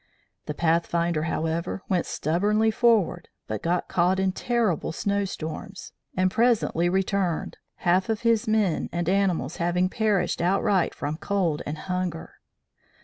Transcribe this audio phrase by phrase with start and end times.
[0.47, 7.57] The Pathfinder, however, went stubbornly forward, but got caught in terrible snowstorms, and presently returned
[7.75, 12.37] half of his men and animals having perished outright from cold and hunger.